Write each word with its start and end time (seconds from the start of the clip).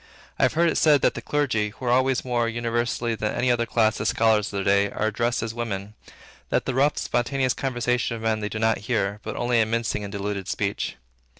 I 0.39 0.43
have 0.45 0.53
heard 0.53 0.67
it 0.67 0.79
said 0.79 1.01
that 1.03 1.13
the 1.13 1.21
clergy, 1.21 1.69
who 1.69 1.85
are 1.85 1.91
always, 1.91 2.25
more 2.25 2.49
universally 2.49 3.13
than 3.13 3.35
any 3.35 3.51
other 3.51 3.67
class, 3.67 3.99
the 3.99 4.05
scholars 4.07 4.47
of 4.47 4.53
their 4.53 4.63
day, 4.63 4.89
are 4.91 5.05
addressed 5.05 5.43
as 5.43 5.53
women; 5.53 5.93
that 6.49 6.65
the 6.65 6.73
rough, 6.73 6.97
spontaneous 6.97 7.53
conversation 7.53 8.15
of 8.17 8.23
men 8.23 8.39
they 8.39 8.49
do 8.49 8.57
not 8.57 8.79
hear, 8.89 9.19
but 9.21 9.35
only 9.35 9.61
a 9.61 9.65
mincing 9.67 10.03
and 10.03 10.11
diluted 10.11 10.47
speech. 10.47 10.95